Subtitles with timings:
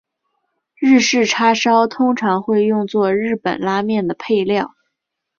[0.79, 4.73] 日式叉烧通常会用作日本拉面的配料。